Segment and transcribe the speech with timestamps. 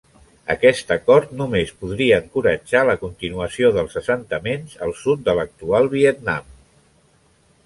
[0.51, 6.51] Aquest acord només podria encoratjar la continuació dels assentaments al sud de l'actual Vietnam.